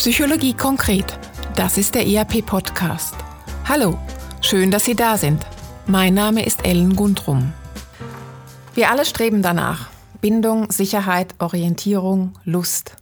[0.00, 1.18] Psychologie konkret.
[1.56, 3.14] Das ist der ERP-Podcast.
[3.68, 3.98] Hallo,
[4.40, 5.44] schön, dass Sie da sind.
[5.86, 7.52] Mein Name ist Ellen Gundrum.
[8.72, 9.90] Wir alle streben danach.
[10.22, 12.96] Bindung, Sicherheit, Orientierung, Lust.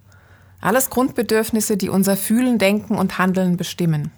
[0.60, 4.10] Alles Grundbedürfnisse, die unser Fühlen, Denken und Handeln bestimmen.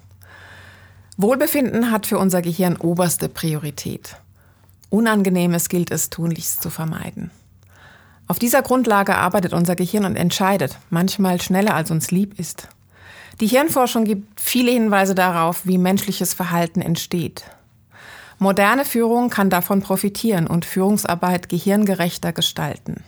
[1.19, 4.17] Wohlbefinden hat für unser Gehirn oberste Priorität.
[4.89, 7.31] Unangenehmes gilt es tunlichst zu vermeiden.
[8.31, 12.69] Auf dieser Grundlage arbeitet unser Gehirn und entscheidet, manchmal schneller als uns lieb ist.
[13.41, 17.43] Die Hirnforschung gibt viele Hinweise darauf, wie menschliches Verhalten entsteht.
[18.39, 23.03] Moderne Führung kann davon profitieren und Führungsarbeit gehirngerechter gestalten.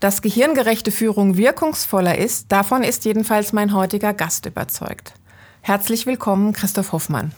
[0.00, 5.12] Dass gehirngerechte Führung wirkungsvoller ist, davon ist jedenfalls mein heutiger Gast überzeugt.
[5.60, 7.32] Herzlich willkommen, Christoph Hoffmann.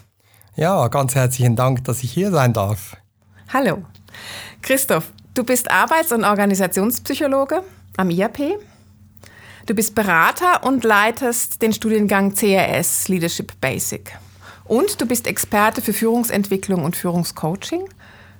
[0.55, 2.97] Ja, ganz herzlichen Dank, dass ich hier sein darf.
[3.52, 3.83] Hallo.
[4.62, 7.62] Christoph, du bist Arbeits- und Organisationspsychologe
[7.97, 8.59] am IAP.
[9.66, 14.17] Du bist Berater und leitest den Studiengang CRS Leadership Basic.
[14.64, 17.83] Und du bist Experte für Führungsentwicklung und Führungscoaching.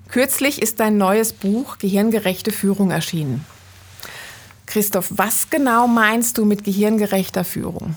[0.09, 3.45] Kürzlich ist dein neues Buch Gehirngerechte Führung erschienen.
[4.67, 7.97] Christoph, was genau meinst du mit gehirngerechter Führung?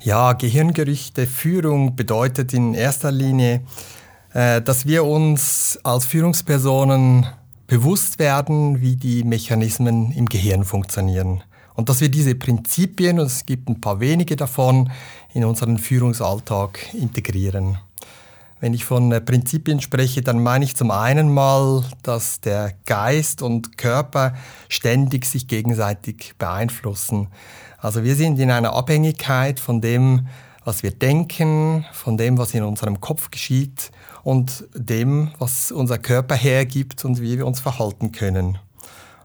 [0.00, 3.62] Ja, gehirngerichte Führung bedeutet in erster Linie,
[4.32, 7.26] äh, dass wir uns als Führungspersonen
[7.66, 11.42] bewusst werden, wie die Mechanismen im Gehirn funktionieren.
[11.74, 14.90] Und dass wir diese Prinzipien, und es gibt ein paar wenige davon,
[15.32, 17.78] in unseren Führungsalltag integrieren.
[18.60, 23.42] Wenn ich von äh, Prinzipien spreche, dann meine ich zum einen mal, dass der Geist
[23.42, 24.34] und Körper
[24.68, 27.28] ständig sich gegenseitig beeinflussen.
[27.78, 30.28] Also wir sind in einer Abhängigkeit von dem,
[30.64, 33.90] was wir denken, von dem, was in unserem Kopf geschieht
[34.22, 38.58] und dem, was unser Körper hergibt und wie wir uns verhalten können.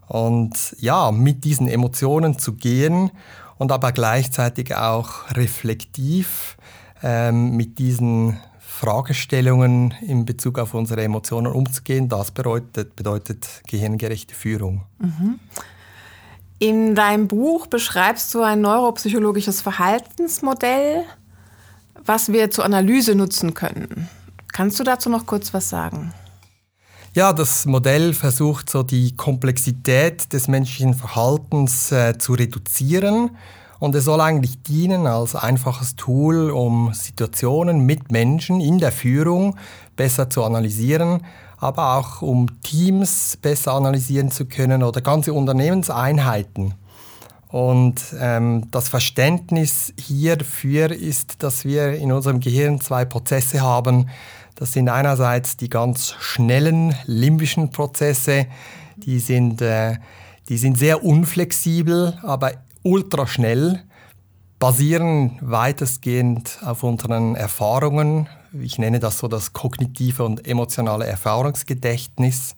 [0.08, 3.12] Und ja, mit diesen Emotionen zu gehen
[3.58, 6.58] und aber gleichzeitig auch reflektiv
[7.04, 14.86] ähm, mit diesen Fragestellungen in Bezug auf unsere Emotionen umzugehen, das bedeutet, bedeutet gehirngerechte Führung.
[15.00, 15.40] Mhm.
[16.60, 21.06] In deinem Buch beschreibst du ein neuropsychologisches Verhaltensmodell,
[22.06, 24.10] was wir zur Analyse nutzen können.
[24.52, 26.14] Kannst du dazu noch kurz was sagen?
[27.14, 33.32] Ja, das Modell versucht so die Komplexität des menschlichen Verhaltens äh, zu reduzieren
[33.80, 39.58] und es soll eigentlich dienen als einfaches Tool, um Situationen mit Menschen in der Führung
[39.96, 41.22] besser zu analysieren
[41.60, 46.74] aber auch um Teams besser analysieren zu können oder ganze Unternehmenseinheiten.
[47.50, 54.10] Und ähm, das Verständnis hierfür ist, dass wir in unserem Gehirn zwei Prozesse haben.
[54.56, 58.46] Das sind einerseits die ganz schnellen limbischen Prozesse,
[58.98, 59.98] die sind, äh,
[60.48, 62.52] die sind sehr unflexibel, aber
[62.84, 63.84] ultraschnell,
[64.60, 68.28] basieren weitestgehend auf unseren Erfahrungen,
[68.62, 72.56] ich nenne das so das kognitive und emotionale Erfahrungsgedächtnis.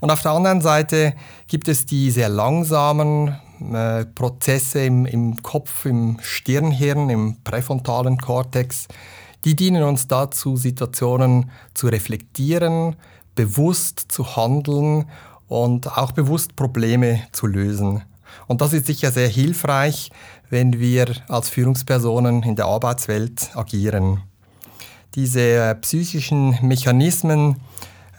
[0.00, 1.14] Und auf der anderen Seite
[1.46, 8.88] gibt es die sehr langsamen äh, Prozesse im, im Kopf, im Stirnhirn, im präfrontalen Kortex.
[9.44, 12.96] Die dienen uns dazu, Situationen zu reflektieren,
[13.34, 15.06] bewusst zu handeln
[15.48, 18.02] und auch bewusst Probleme zu lösen.
[18.46, 20.10] Und das ist sicher sehr hilfreich,
[20.50, 24.22] wenn wir als Führungspersonen in der Arbeitswelt agieren.
[25.14, 27.56] Diese äh, psychischen Mechanismen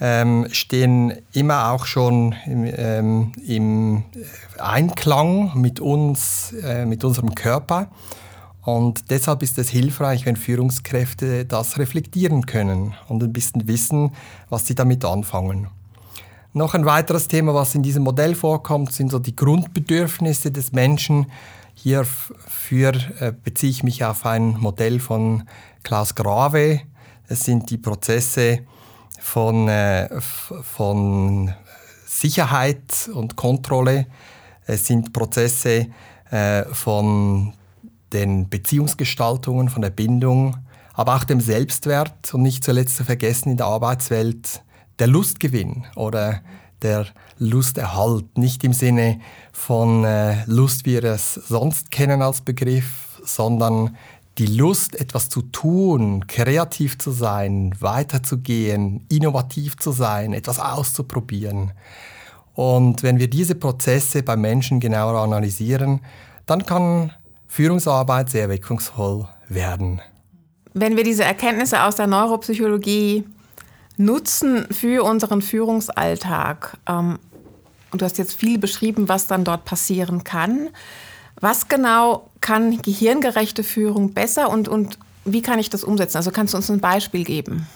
[0.01, 4.03] ähm, stehen immer auch schon im, ähm, im
[4.57, 7.88] Einklang mit uns, äh, mit unserem Körper.
[8.63, 14.11] Und deshalb ist es hilfreich, wenn Führungskräfte das reflektieren können und ein bisschen wissen,
[14.50, 15.67] was sie damit anfangen.
[16.53, 21.28] Noch ein weiteres Thema, was in diesem Modell vorkommt, sind so die Grundbedürfnisse des Menschen.
[21.75, 25.44] Hierfür äh, beziehe ich mich auf ein Modell von
[25.84, 26.81] Klaus Grave.
[27.28, 28.61] Es sind die Prozesse
[29.21, 31.53] von, äh, von
[32.05, 34.07] Sicherheit und Kontrolle.
[34.65, 35.87] Es sind Prozesse
[36.31, 37.53] äh, von
[38.11, 40.57] den Beziehungsgestaltungen, von der Bindung,
[40.93, 44.63] aber auch dem Selbstwert und nicht zuletzt zu vergessen in der Arbeitswelt
[44.99, 46.41] der Lustgewinn oder
[46.81, 47.05] der
[47.37, 48.37] Lusterhalt.
[48.37, 49.19] Nicht im Sinne
[49.53, 53.96] von äh, Lust, wie wir es sonst kennen als Begriff, sondern
[54.37, 61.73] die Lust, etwas zu tun, kreativ zu sein, weiterzugehen, innovativ zu sein, etwas auszuprobieren.
[62.53, 66.01] Und wenn wir diese Prozesse bei Menschen genauer analysieren,
[66.45, 67.11] dann kann
[67.47, 70.01] Führungsarbeit sehr wirkungsvoll werden.
[70.73, 73.25] Wenn wir diese Erkenntnisse aus der Neuropsychologie
[73.97, 77.19] nutzen für unseren Führungsalltag, ähm,
[77.91, 80.69] und du hast jetzt viel beschrieben, was dann dort passieren kann,
[81.41, 86.17] Was genau kann gehirngerechte Führung besser und, und wie kann ich das umsetzen?
[86.17, 87.67] Also kannst du uns ein Beispiel geben?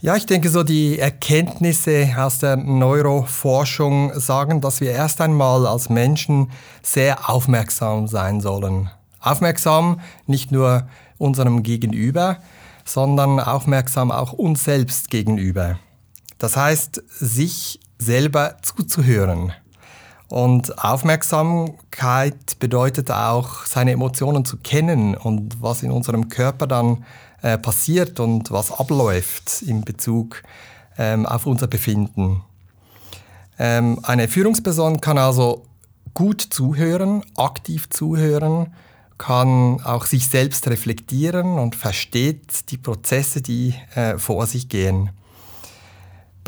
[0.00, 5.88] Ja, ich denke, so die Erkenntnisse aus der Neuroforschung sagen, dass wir erst einmal als
[5.88, 6.52] Menschen
[6.82, 8.90] sehr aufmerksam sein sollen.
[9.18, 10.88] Aufmerksam nicht nur
[11.18, 12.38] unserem Gegenüber,
[12.84, 15.80] sondern aufmerksam auch uns selbst gegenüber.
[16.38, 19.52] Das heißt, sich selber zuzuhören.
[20.28, 27.04] Und Aufmerksamkeit bedeutet auch, seine Emotionen zu kennen und was in unserem Körper dann
[27.40, 30.42] äh, passiert und was abläuft in Bezug
[30.98, 32.42] ähm, auf unser Befinden.
[33.58, 35.64] Ähm, eine Führungsperson kann also
[36.12, 38.74] gut zuhören, aktiv zuhören,
[39.16, 45.10] kann auch sich selbst reflektieren und versteht die Prozesse, die äh, vor sich gehen.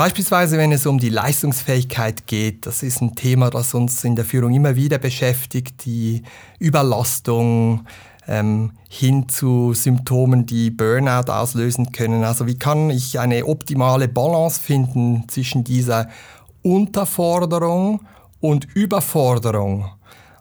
[0.01, 4.25] Beispielsweise, wenn es um die Leistungsfähigkeit geht, das ist ein Thema, das uns in der
[4.25, 6.23] Führung immer wieder beschäftigt, die
[6.59, 7.85] Überlastung
[8.27, 12.25] ähm, hin zu Symptomen, die Burnout auslösen können.
[12.25, 16.09] Also wie kann ich eine optimale Balance finden zwischen dieser
[16.63, 18.01] Unterforderung
[18.41, 19.91] und Überforderung?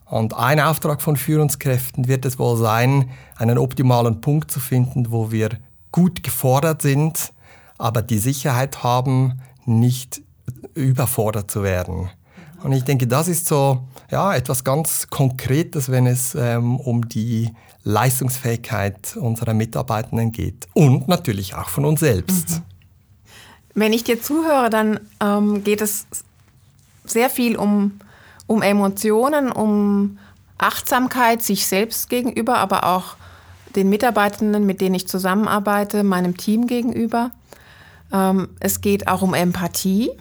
[0.05, 5.33] Und ein Auftrag von Führungskräften wird es wohl sein, einen optimalen Punkt zu finden, wo
[5.33, 5.50] wir
[5.91, 7.33] gut gefordert sind,
[7.77, 10.21] aber die Sicherheit haben, nicht
[10.74, 12.10] überfordert zu werden.
[12.63, 17.51] Und ich denke, das ist so ja, etwas ganz Konkretes, wenn es ähm, um die
[17.83, 20.68] Leistungsfähigkeit unserer Mitarbeitenden geht.
[20.74, 22.50] Und natürlich auch von uns selbst.
[22.50, 22.63] Mhm.
[23.75, 26.06] Wenn ich dir zuhöre, dann ähm, geht es
[27.06, 28.00] sehr viel um,
[28.48, 30.18] um Emotionen, um
[30.57, 33.15] Achtsamkeit sich selbst gegenüber, aber auch
[33.75, 37.31] den Mitarbeitenden, mit denen ich zusammenarbeite, meinem Team gegenüber.
[38.11, 40.11] Ähm, es geht auch um Empathie.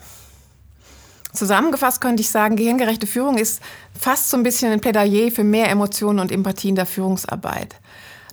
[1.32, 3.62] Zusammengefasst könnte ich sagen, gehirngerechte Führung ist
[3.98, 7.76] fast so ein bisschen ein Plädoyer für mehr Emotionen und Empathie in der Führungsarbeit.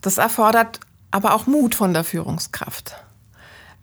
[0.01, 0.79] Das erfordert
[1.11, 2.95] aber auch Mut von der Führungskraft.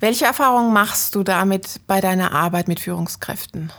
[0.00, 3.72] Welche Erfahrungen machst du damit bei deiner Arbeit mit Führungskräften?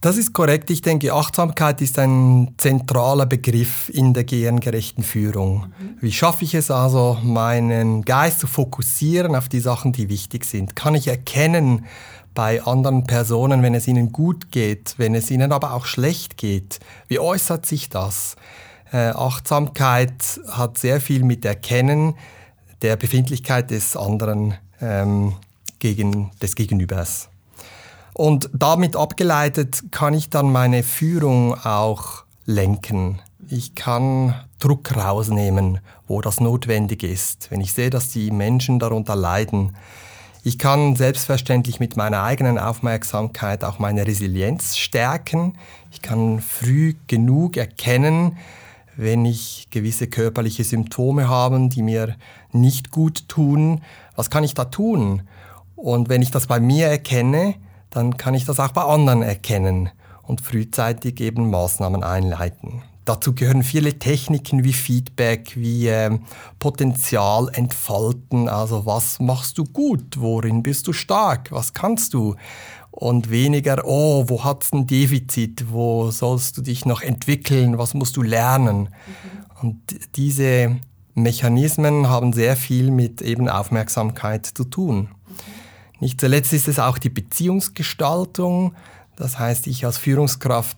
[0.00, 0.70] Das ist korrekt.
[0.70, 5.72] Ich denke, Achtsamkeit ist ein zentraler Begriff in der gehirngerechten Führung.
[5.80, 5.96] Mhm.
[6.00, 10.76] Wie schaffe ich es also, meinen Geist zu fokussieren auf die Sachen, die wichtig sind?
[10.76, 11.86] Kann ich erkennen
[12.32, 16.78] bei anderen Personen, wenn es ihnen gut geht, wenn es ihnen aber auch schlecht geht?
[17.08, 18.36] Wie äußert sich das?
[18.92, 22.14] Äh, Achtsamkeit hat sehr viel mit Erkennen
[22.82, 25.34] der Befindlichkeit des anderen ähm,
[25.80, 27.28] gegen, des Gegenübers.
[28.18, 33.20] Und damit abgeleitet kann ich dann meine Führung auch lenken.
[33.48, 35.78] Ich kann Druck rausnehmen,
[36.08, 39.76] wo das notwendig ist, wenn ich sehe, dass die Menschen darunter leiden.
[40.42, 45.56] Ich kann selbstverständlich mit meiner eigenen Aufmerksamkeit auch meine Resilienz stärken.
[45.92, 48.36] Ich kann früh genug erkennen,
[48.96, 52.16] wenn ich gewisse körperliche Symptome habe, die mir
[52.50, 53.80] nicht gut tun.
[54.16, 55.22] Was kann ich da tun?
[55.76, 57.54] Und wenn ich das bei mir erkenne,
[57.90, 59.90] dann kann ich das auch bei anderen erkennen
[60.22, 62.82] und frühzeitig eben Maßnahmen einleiten.
[63.08, 66.18] Dazu gehören viele Techniken wie Feedback, wie äh,
[66.58, 68.50] Potenzial entfalten.
[68.50, 70.20] Also was machst du gut?
[70.20, 71.50] Worin bist du stark?
[71.50, 72.36] Was kannst du?
[72.90, 75.72] Und weniger, oh, wo hat es ein Defizit?
[75.72, 77.78] Wo sollst du dich noch entwickeln?
[77.78, 78.80] Was musst du lernen?
[78.80, 78.88] Mhm.
[79.62, 80.76] Und diese
[81.14, 85.08] Mechanismen haben sehr viel mit eben Aufmerksamkeit zu tun.
[86.00, 88.74] Nicht zuletzt ist es auch die Beziehungsgestaltung.
[89.16, 90.76] Das heißt, ich als Führungskraft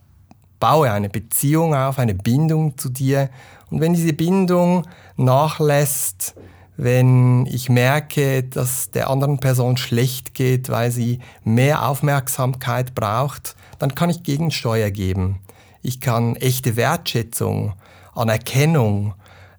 [0.60, 3.30] baue eine Beziehung auf, eine Bindung zu dir.
[3.70, 4.86] Und wenn diese Bindung
[5.16, 6.34] nachlässt,
[6.76, 13.94] wenn ich merke, dass der anderen Person schlecht geht, weil sie mehr Aufmerksamkeit braucht, dann
[13.94, 15.40] kann ich Gegensteuer geben.
[15.82, 17.74] Ich kann echte Wertschätzung,
[18.14, 19.14] Anerkennung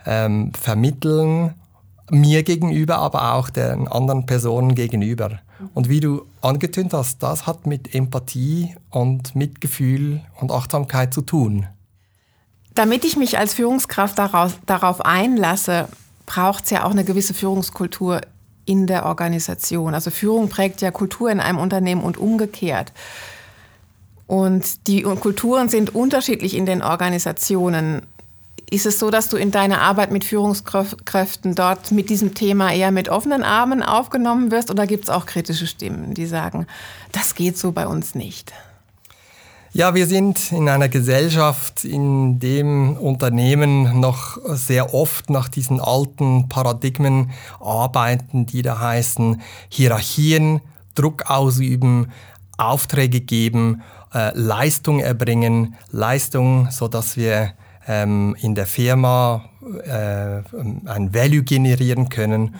[0.05, 1.53] ähm, vermitteln,
[2.09, 5.39] mir gegenüber, aber auch den anderen Personen gegenüber.
[5.73, 11.67] Und wie du angetönt hast, das hat mit Empathie und Mitgefühl und Achtsamkeit zu tun.
[12.73, 15.89] Damit ich mich als Führungskraft darauf, darauf einlasse,
[16.25, 18.21] braucht es ja auch eine gewisse Führungskultur
[18.65, 19.93] in der Organisation.
[19.93, 22.93] Also Führung prägt ja Kultur in einem Unternehmen und umgekehrt.
[24.27, 28.03] Und die Kulturen sind unterschiedlich in den Organisationen.
[28.73, 32.91] Ist es so, dass du in deiner Arbeit mit Führungskräften dort mit diesem Thema eher
[32.91, 36.67] mit offenen Armen aufgenommen wirst oder gibt es auch kritische Stimmen, die sagen,
[37.11, 38.53] das geht so bei uns nicht?
[39.73, 46.47] Ja, wir sind in einer Gesellschaft, in dem Unternehmen noch sehr oft nach diesen alten
[46.47, 50.61] Paradigmen arbeiten, die da heißen Hierarchien,
[50.95, 52.13] Druck ausüben,
[52.57, 53.81] Aufträge geben,
[54.13, 57.51] äh, Leistung erbringen, Leistung, so dass wir
[57.87, 59.45] ähm, in der Firma
[59.83, 60.41] äh,
[60.85, 62.55] ein Value generieren können.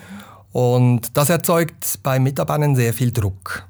[0.52, 3.66] Und das erzeugt bei Mitarbeitern sehr viel Druck.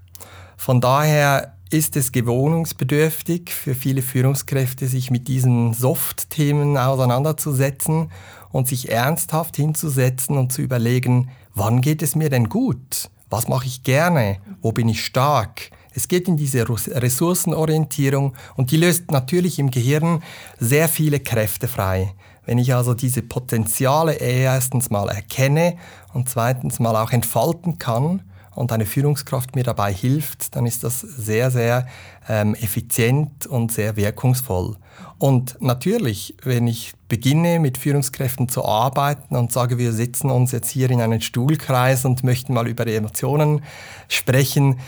[0.56, 8.11] Von daher ist es gewohnungsbedürftig für viele Führungskräfte, sich mit diesen Soft-Themen auseinanderzusetzen
[8.50, 13.09] und sich ernsthaft hinzusetzen und zu überlegen, wann geht es mir denn gut?
[13.30, 14.37] Was mache ich gerne?
[14.61, 15.71] Wo bin ich stark?
[15.94, 20.22] Es geht in diese Ressourcenorientierung und die löst natürlich im Gehirn
[20.58, 22.14] sehr viele Kräfte frei.
[22.44, 25.76] Wenn ich also diese Potenziale erstens mal erkenne
[26.12, 28.22] und zweitens mal auch entfalten kann
[28.54, 31.87] und eine Führungskraft mir dabei hilft, dann ist das sehr, sehr
[32.28, 34.76] ähm, effizient und sehr wirkungsvoll.
[35.18, 40.68] Und natürlich, wenn ich beginne mit Führungskräften zu arbeiten und sage, wir sitzen uns jetzt
[40.68, 43.62] hier in einen Stuhlkreis und möchten mal über Emotionen
[44.08, 44.80] sprechen,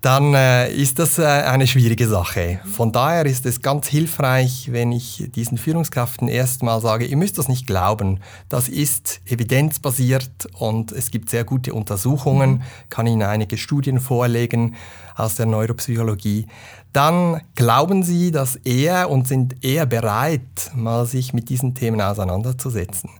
[0.00, 2.60] dann äh, ist das äh, eine schwierige Sache.
[2.64, 7.48] Von daher ist es ganz hilfreich, wenn ich diesen Führungskräften erstmal sage, ihr müsst das
[7.48, 8.20] nicht glauben.
[8.48, 12.62] Das ist evidenzbasiert und es gibt sehr gute Untersuchungen, mhm.
[12.88, 14.74] kann Ihnen einige Studien vorlegen
[15.16, 16.46] aus der Neuropsychologie.
[16.94, 23.10] Dann glauben Sie das eher und sind eher bereit, mal sich mit diesen Themen auseinanderzusetzen.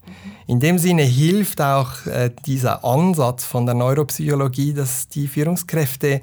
[0.46, 6.22] In dem Sinne hilft auch äh, dieser Ansatz von der Neuropsychologie, dass die Führungskräfte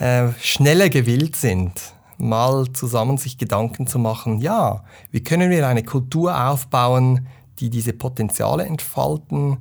[0.00, 1.72] äh, schneller gewillt sind,
[2.18, 7.28] mal zusammen sich Gedanken zu machen, ja, wie können wir eine Kultur aufbauen,
[7.58, 9.58] die diese Potenziale entfalten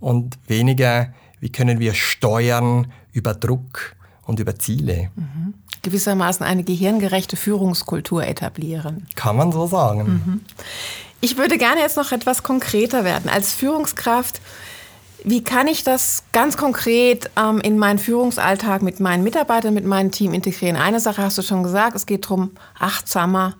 [0.00, 5.10] und weniger, wie können wir steuern über Druck und über Ziele.
[5.14, 5.54] Mhm.
[5.82, 9.06] Gewissermaßen eine gehirngerechte Führungskultur etablieren.
[9.14, 10.02] Kann man so sagen.
[10.02, 10.40] Mhm.
[11.20, 13.30] Ich würde gerne jetzt noch etwas konkreter werden.
[13.30, 14.40] Als Führungskraft
[15.28, 20.12] wie kann ich das ganz konkret ähm, in meinen Führungsalltag mit meinen Mitarbeitern, mit meinem
[20.12, 20.76] Team integrieren?
[20.76, 23.56] Eine Sache hast du schon gesagt, es geht darum, achtsamer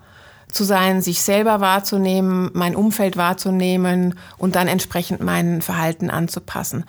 [0.49, 6.85] zu sein, sich selber wahrzunehmen, mein Umfeld wahrzunehmen und dann entsprechend mein Verhalten anzupassen.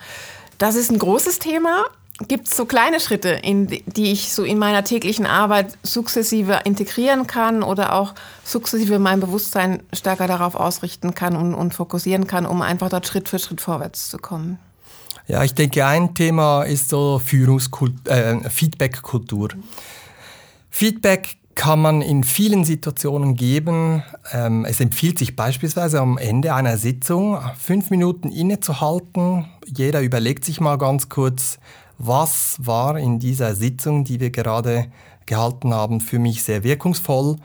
[0.59, 1.83] Das ist ein großes Thema.
[2.29, 7.27] Gibt es so kleine Schritte, in, die ich so in meiner täglichen Arbeit sukzessive integrieren
[7.27, 8.13] kann oder auch
[8.45, 13.27] sukzessive mein Bewusstsein stärker darauf ausrichten kann und, und fokussieren kann, um einfach dort Schritt
[13.27, 14.57] für Schritt vorwärts zu kommen?
[15.29, 19.49] Ja, ich denke, ein Thema ist so Führungskultur, äh, Feedback-Kultur.
[20.71, 24.01] Feedback kann man in vielen Situationen geben.
[24.31, 29.45] Ähm, es empfiehlt sich beispielsweise am Ende einer Sitzung fünf Minuten innezuhalten.
[29.67, 31.59] Jeder überlegt sich mal ganz kurz,
[31.99, 34.87] was war in dieser Sitzung, die wir gerade
[35.27, 37.35] gehalten haben, für mich sehr wirkungsvoll.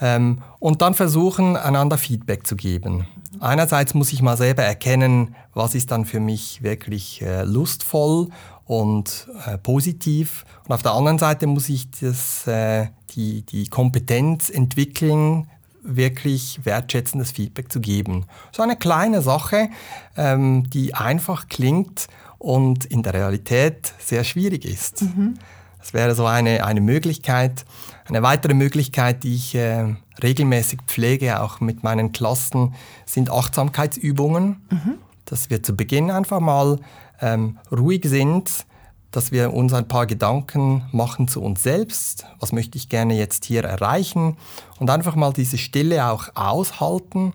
[0.00, 3.06] Ähm, und dann versuchen, einander Feedback zu geben.
[3.40, 8.28] Einerseits muss ich mal selber erkennen, was ist dann für mich wirklich äh, lustvoll
[8.66, 10.44] und äh, positiv.
[10.66, 15.48] Und auf der anderen Seite muss ich das, äh, die, die Kompetenz entwickeln,
[15.82, 18.26] wirklich wertschätzendes Feedback zu geben.
[18.52, 19.70] So eine kleine Sache,
[20.16, 25.02] ähm, die einfach klingt und in der Realität sehr schwierig ist.
[25.02, 25.34] Mhm.
[25.80, 27.64] Das wäre so eine, eine Möglichkeit.
[28.06, 32.74] Eine weitere Möglichkeit, die ich äh, regelmäßig pflege, auch mit meinen Klassen,
[33.06, 34.62] sind Achtsamkeitsübungen.
[34.70, 34.94] Mhm.
[35.24, 36.78] Dass wir zu Beginn einfach mal
[37.20, 38.66] ähm, ruhig sind,
[39.10, 42.26] dass wir uns ein paar Gedanken machen zu uns selbst.
[42.38, 44.36] Was möchte ich gerne jetzt hier erreichen?
[44.78, 47.32] Und einfach mal diese Stille auch aushalten.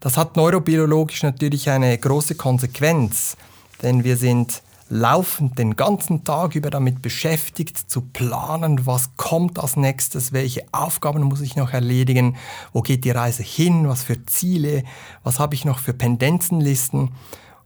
[0.00, 3.36] Das hat neurobiologisch natürlich eine große Konsequenz,
[3.82, 9.76] denn wir sind laufend den ganzen Tag über damit beschäftigt, zu planen, was kommt als
[9.76, 12.36] nächstes, welche Aufgaben muss ich noch erledigen,
[12.72, 14.82] wo geht die Reise hin, was für Ziele,
[15.22, 17.12] was habe ich noch für Pendenzenlisten.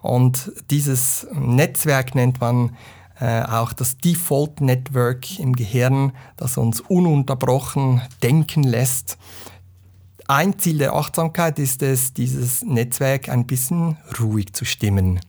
[0.00, 2.76] Und dieses Netzwerk nennt man
[3.18, 9.16] äh, auch das Default Network im Gehirn, das uns ununterbrochen denken lässt.
[10.28, 15.20] Ein Ziel der Achtsamkeit ist es, dieses Netzwerk ein bisschen ruhig zu stimmen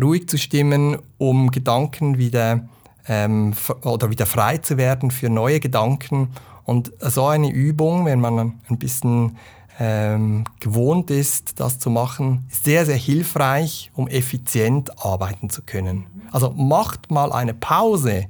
[0.00, 2.68] ruhig zu stimmen, um Gedanken wieder
[3.08, 6.28] ähm, oder wieder frei zu werden für neue Gedanken.
[6.64, 9.36] Und so eine Übung, wenn man ein bisschen
[9.78, 16.06] ähm, gewohnt ist, das zu machen, ist sehr, sehr hilfreich, um effizient arbeiten zu können.
[16.32, 18.26] Also macht mal eine Pause,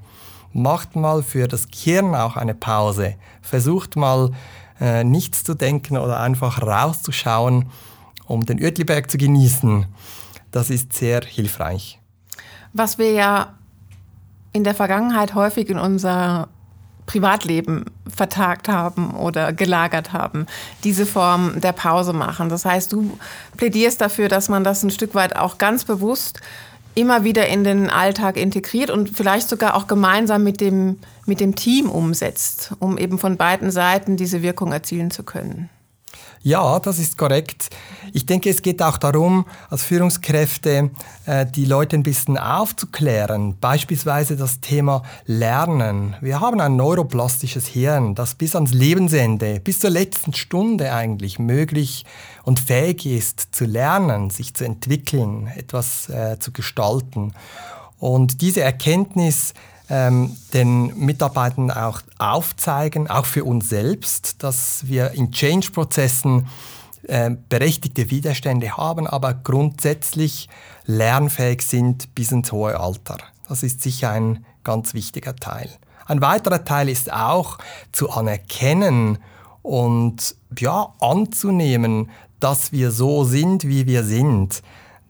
[0.52, 4.32] macht mal für das Gehirn auch eine Pause, versucht mal
[4.80, 7.66] äh, nichts zu denken oder einfach rauszuschauen,
[8.26, 9.86] um den Uetliberg zu genießen.
[10.56, 12.00] Das ist sehr hilfreich.
[12.72, 13.52] Was wir ja
[14.54, 16.48] in der Vergangenheit häufig in unser
[17.04, 20.46] Privatleben vertagt haben oder gelagert haben,
[20.82, 22.48] diese Form der Pause machen.
[22.48, 23.18] Das heißt, du
[23.58, 26.40] plädierst dafür, dass man das ein Stück weit auch ganz bewusst
[26.94, 31.54] immer wieder in den Alltag integriert und vielleicht sogar auch gemeinsam mit dem, mit dem
[31.54, 35.68] Team umsetzt, um eben von beiden Seiten diese Wirkung erzielen zu können.
[36.46, 37.70] Ja, das ist korrekt.
[38.12, 40.92] Ich denke, es geht auch darum, als Führungskräfte
[41.26, 43.58] äh, die Leute ein bisschen aufzuklären.
[43.58, 46.14] Beispielsweise das Thema Lernen.
[46.20, 52.04] Wir haben ein neuroplastisches Hirn, das bis ans Lebensende, bis zur letzten Stunde eigentlich möglich
[52.44, 57.32] und fähig ist zu lernen, sich zu entwickeln, etwas äh, zu gestalten.
[57.98, 59.52] Und diese Erkenntnis
[59.88, 66.48] ähm, den Mitarbeitern auch aufzeigen, auch für uns selbst, dass wir in Change-Prozessen
[67.04, 70.48] äh, berechtigte Widerstände haben, aber grundsätzlich
[70.86, 73.18] lernfähig sind bis ins hohe Alter.
[73.48, 75.70] Das ist sicher ein ganz wichtiger Teil.
[76.06, 77.58] Ein weiterer Teil ist auch
[77.92, 79.18] zu anerkennen
[79.62, 84.62] und ja, anzunehmen, dass wir so sind, wie wir sind.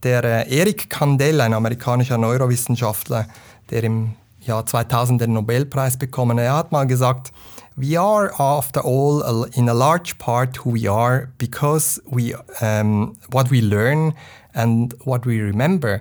[0.03, 3.27] Der äh, Eric Kandel, ein amerikanischer Neurowissenschaftler,
[3.71, 4.15] der im
[4.47, 6.39] Jahr 2000 den Nobelpreis bekommen.
[6.39, 7.33] Er hat mal gesagt,
[7.79, 13.51] We are after all in a large part who we are because we um, what
[13.51, 14.15] we learn
[14.55, 16.01] and what we remember.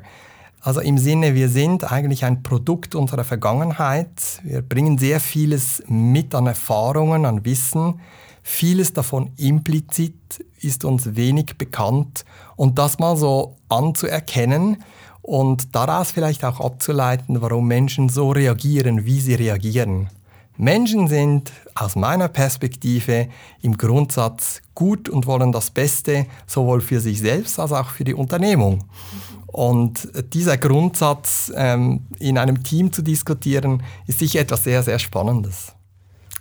[0.62, 4.40] Also im Sinne, wir sind eigentlich ein Produkt unserer Vergangenheit.
[4.44, 8.00] Wir bringen sehr vieles mit an Erfahrungen, an Wissen.
[8.42, 12.26] Vieles davon implizit ist uns wenig bekannt.
[12.56, 14.78] Und das mal so anzuerkennen
[15.26, 20.10] und daraus vielleicht auch abzuleiten, warum Menschen so reagieren, wie sie reagieren.
[20.56, 23.28] Menschen sind aus meiner Perspektive
[23.64, 28.14] im Grundsatz gut und wollen das Beste sowohl für sich selbst als auch für die
[28.14, 28.86] Unternehmung.
[29.48, 35.75] Und dieser Grundsatz ähm, in einem Team zu diskutieren, ist sicher etwas sehr, sehr Spannendes.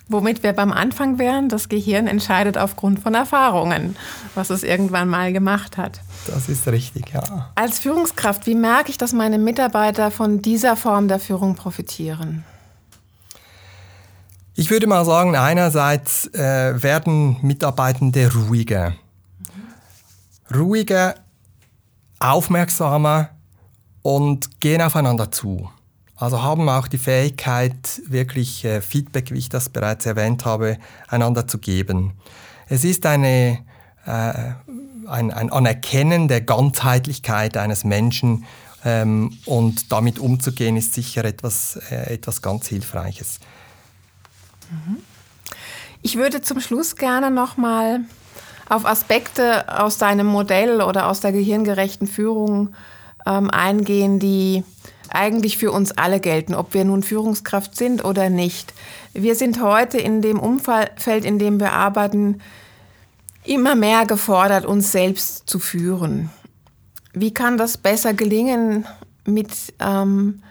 [0.09, 3.97] Womit wir beim Anfang wären, das Gehirn entscheidet aufgrund von Erfahrungen,
[4.35, 6.01] was es irgendwann mal gemacht hat.
[6.27, 7.51] Das ist richtig, ja.
[7.55, 12.45] Als Führungskraft, wie merke ich, dass meine Mitarbeiter von dieser Form der Führung profitieren?
[14.55, 18.93] Ich würde mal sagen, einerseits äh, werden Mitarbeitende ruhiger.
[20.55, 21.15] Ruhiger,
[22.21, 23.31] aufmerksamer
[24.03, 25.71] und gehen aufeinander zu.
[26.25, 31.47] Also haben auch die Fähigkeit, wirklich äh, Feedback, wie ich das bereits erwähnt habe, einander
[31.47, 32.13] zu geben.
[32.67, 33.59] Es ist eine,
[34.07, 34.55] äh,
[35.07, 38.47] ein, ein Anerkennen der Ganzheitlichkeit eines Menschen
[38.87, 43.39] ähm, und damit umzugehen, ist sicher etwas, äh, etwas ganz Hilfreiches.
[46.01, 48.01] Ich würde zum Schluss gerne nochmal
[48.71, 52.75] auf Aspekte aus deinem Modell oder aus der gehirngerechten Führung
[53.27, 54.65] ähm, eingehen, die
[55.15, 58.75] eigentlich für uns alle gelten, ob wir nun Führungskraft sind oder nicht.
[59.13, 62.41] Wir sind heute in dem Umfeld, in dem wir arbeiten,
[63.45, 66.31] immer mehr gefordert, uns selbst zu führen.
[67.13, 68.87] Wie kann das besser gelingen
[69.25, 70.43] mit ähm,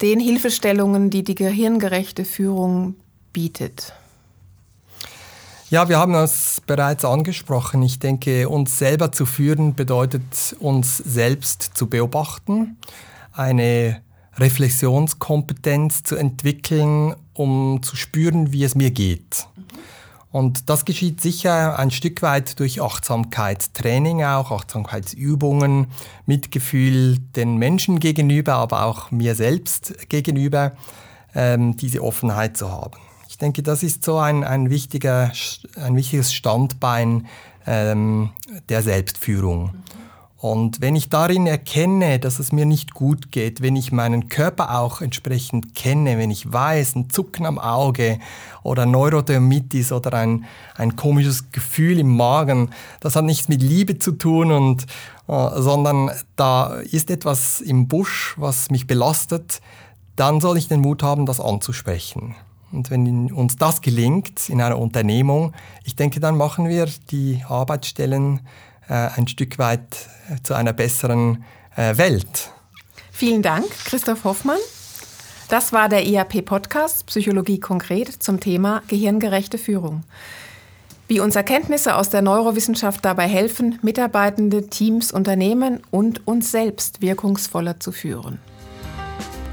[0.00, 2.94] den Hilfestellungen, die die gehirngerechte Führung
[3.32, 3.92] bietet?
[5.70, 7.82] Ja, wir haben es bereits angesprochen.
[7.82, 12.78] Ich denke, uns selber zu führen bedeutet, uns selbst zu beobachten,
[13.38, 14.02] eine
[14.36, 19.46] Reflexionskompetenz zu entwickeln, um zu spüren, wie es mir geht.
[20.30, 25.86] Und das geschieht sicher ein Stück weit durch Achtsamkeitstraining auch, Achtsamkeitsübungen,
[26.26, 30.72] Mitgefühl den Menschen gegenüber, aber auch mir selbst gegenüber,
[31.34, 32.98] ähm, diese Offenheit zu haben.
[33.28, 35.32] Ich denke, das ist so ein, ein, wichtiger,
[35.76, 37.26] ein wichtiges Standbein
[37.66, 38.30] ähm,
[38.68, 39.74] der Selbstführung.
[40.40, 44.78] Und wenn ich darin erkenne, dass es mir nicht gut geht, wenn ich meinen Körper
[44.78, 48.20] auch entsprechend kenne, wenn ich weiß, ein Zucken am Auge
[48.62, 50.44] oder Neurodermitis oder ein,
[50.76, 52.70] ein komisches Gefühl im Magen,
[53.00, 54.86] das hat nichts mit Liebe zu tun, und,
[55.26, 59.60] äh, sondern da ist etwas im Busch, was mich belastet,
[60.14, 62.36] dann soll ich den Mut haben, das anzusprechen.
[62.70, 68.40] Und wenn uns das gelingt in einer Unternehmung, ich denke, dann machen wir die Arbeitsstellen
[68.94, 71.44] ein Stück weit äh, zu einer besseren
[71.76, 72.50] äh, Welt.
[73.12, 74.58] Vielen Dank, Christoph Hoffmann.
[75.48, 80.04] Das war der IAP-Podcast Psychologie konkret zum Thema gehirngerechte Führung.
[81.08, 87.80] Wie uns Erkenntnisse aus der Neurowissenschaft dabei helfen, Mitarbeitende, Teams, Unternehmen und uns selbst wirkungsvoller
[87.80, 88.38] zu führen.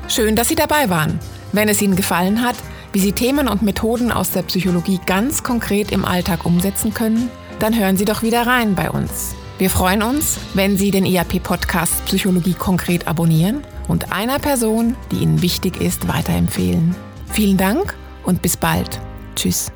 [0.10, 1.17] Schön, dass Sie dabei waren.
[1.54, 2.56] Wenn es Ihnen gefallen hat,
[2.91, 7.32] wie Sie Themen und Methoden aus der Psychologie ganz konkret im Alltag umsetzen können,
[7.65, 9.34] dann hören Sie doch wieder rein bei uns.
[9.58, 15.41] Wir freuen uns, wenn Sie den IAP-Podcast Psychologie konkret abonnieren und einer Person, die Ihnen
[15.41, 16.95] wichtig ist, weiterempfehlen.
[17.32, 19.01] Vielen Dank und bis bald.
[19.36, 19.71] Tschüss.